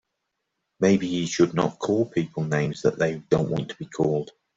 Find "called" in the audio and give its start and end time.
3.85-4.31